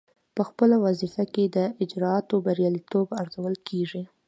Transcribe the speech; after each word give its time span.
پخپله 0.35 0.75
وظیفه 0.85 1.23
کې 1.33 1.43
د 1.55 1.57
اجرااتو 1.83 2.35
بریالیتوب 2.45 3.07
ارزول 3.21 3.55
کیږي. 3.67 4.01